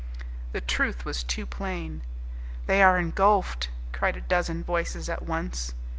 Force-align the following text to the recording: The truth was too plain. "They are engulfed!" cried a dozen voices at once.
The 0.51 0.61
truth 0.61 1.05
was 1.05 1.21
too 1.23 1.45
plain. 1.45 2.01
"They 2.65 2.81
are 2.81 2.97
engulfed!" 2.97 3.69
cried 3.91 4.17
a 4.17 4.21
dozen 4.21 4.63
voices 4.63 5.09
at 5.09 5.21
once. 5.21 5.75